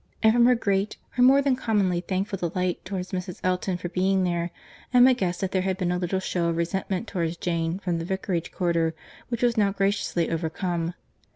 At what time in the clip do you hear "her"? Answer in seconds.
0.47-0.55, 1.11-1.21